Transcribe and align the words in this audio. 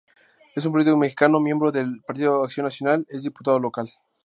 Es 0.55 0.65
un 0.65 0.71
político 0.71 0.97
mexicano, 0.97 1.39
miembro 1.39 1.71
del 1.71 2.01
Partido 2.01 2.43
Acción 2.43 2.63
Nacional, 2.63 3.05
es 3.07 3.21
Diputado 3.21 3.59
Local. 3.59 3.87